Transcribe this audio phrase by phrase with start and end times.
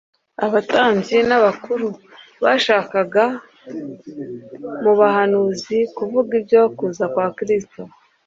[0.45, 1.87] abatambyi n’abakuru
[2.43, 3.23] bashakashaka
[4.83, 7.81] mu buhanuzi buvuga ibyo kuza kwa Kristo